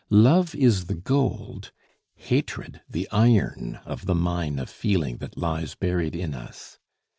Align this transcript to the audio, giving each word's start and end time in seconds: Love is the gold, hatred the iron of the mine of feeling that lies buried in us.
Love 0.09 0.55
is 0.55 0.85
the 0.87 0.95
gold, 0.95 1.71
hatred 2.15 2.81
the 2.89 3.07
iron 3.11 3.79
of 3.85 4.07
the 4.07 4.15
mine 4.15 4.57
of 4.57 4.67
feeling 4.67 5.17
that 5.17 5.37
lies 5.37 5.75
buried 5.75 6.15
in 6.15 6.33
us. 6.33 6.79